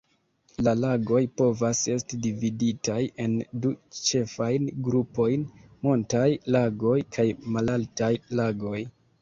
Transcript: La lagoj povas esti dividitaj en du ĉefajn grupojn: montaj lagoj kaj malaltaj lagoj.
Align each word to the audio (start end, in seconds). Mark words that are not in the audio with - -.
La 0.67 0.71
lagoj 0.83 1.19
povas 1.41 1.81
esti 1.95 2.17
dividitaj 2.23 2.97
en 3.25 3.35
du 3.65 3.73
ĉefajn 3.99 4.67
grupojn: 4.89 5.47
montaj 5.89 6.27
lagoj 6.57 6.99
kaj 7.19 7.29
malaltaj 7.59 8.13
lagoj. 8.43 8.85